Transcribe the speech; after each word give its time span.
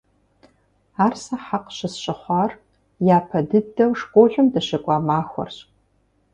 Ар 1.05 1.13
сэ 1.23 1.35
хьэкъ 1.45 1.69
щысщыхъуар 1.75 2.51
япэ 3.17 3.39
дыдэу 3.49 3.91
школым 3.99 4.45
дыщыкӀуа 4.53 4.97
махуэрщ. 5.07 5.57